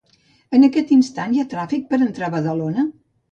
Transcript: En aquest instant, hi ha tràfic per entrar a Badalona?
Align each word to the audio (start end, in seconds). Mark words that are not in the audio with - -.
En 0.59 0.63
aquest 0.67 0.93
instant, 0.95 1.35
hi 1.35 1.43
ha 1.43 1.47
tràfic 1.53 1.85
per 1.91 2.01
entrar 2.07 2.31
a 2.31 2.35
Badalona? 2.39 2.89